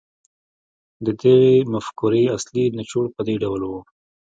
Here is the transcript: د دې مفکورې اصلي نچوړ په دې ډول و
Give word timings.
د 1.05 1.07
دې 1.21 1.39
مفکورې 1.73 2.23
اصلي 2.37 2.65
نچوړ 2.77 3.05
په 3.15 3.21
دې 3.27 3.35
ډول 3.43 3.61
و 3.65 3.71